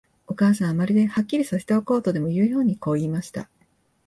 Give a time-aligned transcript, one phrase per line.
[0.25, 3.51] お母さんは、まるで、はっきりさせておこうとでもいうように、こう言いました。